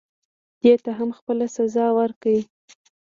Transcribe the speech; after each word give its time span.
دې 0.61 0.73
ته 0.83 0.91
هم 0.97 1.09
خپله 1.17 1.45
سزا 1.55 1.87
ورکړئ. 1.99 2.39